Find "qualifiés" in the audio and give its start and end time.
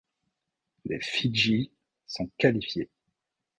2.39-2.89